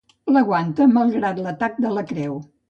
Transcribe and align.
L'aguanta, 0.35 0.87
malgrat 0.93 1.43
l'atac 1.49 1.79
de 1.85 1.93
la 1.99 2.07
creu. 2.15 2.43